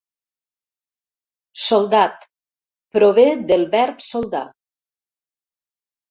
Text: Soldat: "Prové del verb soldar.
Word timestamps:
Soldat: 1.63 2.25
"Prové 2.97 3.25
del 3.51 3.65
verb 3.75 4.01
soldar. 4.05 4.41